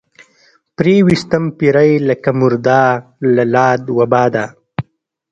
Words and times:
پرې 0.75 0.95
ويستم 1.07 1.43
پيرۍ 1.57 1.91
لکه 2.09 2.29
مرده 2.39 2.81
لۀ 3.35 3.43
لاد 3.53 3.81
وباده 3.97 4.45